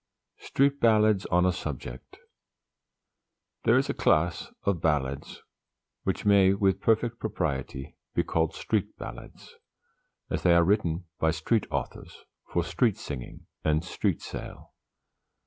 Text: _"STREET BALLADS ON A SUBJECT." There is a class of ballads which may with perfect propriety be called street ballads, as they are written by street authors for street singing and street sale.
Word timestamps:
_"STREET 0.43 0.79
BALLADS 0.79 1.27
ON 1.27 1.45
A 1.45 1.51
SUBJECT." 1.51 2.17
There 3.65 3.77
is 3.77 3.87
a 3.87 3.93
class 3.93 4.51
of 4.63 4.81
ballads 4.81 5.43
which 6.05 6.25
may 6.25 6.55
with 6.55 6.81
perfect 6.81 7.19
propriety 7.19 7.95
be 8.15 8.23
called 8.23 8.55
street 8.55 8.97
ballads, 8.97 9.57
as 10.27 10.41
they 10.41 10.55
are 10.55 10.63
written 10.63 11.05
by 11.19 11.29
street 11.29 11.67
authors 11.69 12.25
for 12.51 12.63
street 12.63 12.97
singing 12.97 13.45
and 13.63 13.85
street 13.85 14.23
sale. 14.23 14.73